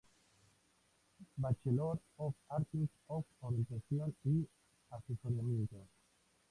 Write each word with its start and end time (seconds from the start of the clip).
Bachelor 1.37 1.93
of 2.17 2.33
Arts 2.49 2.67
en 2.73 2.89
Orientación 3.41 4.15
y 4.25 4.47
Asesoramiento 4.89 5.85